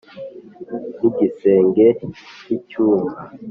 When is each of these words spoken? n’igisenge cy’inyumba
n’igisenge 0.99 1.85
cy’inyumba 2.39 3.19